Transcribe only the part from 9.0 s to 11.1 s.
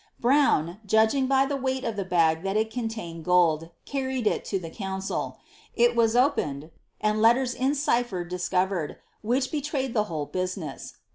which betrayed the whole business.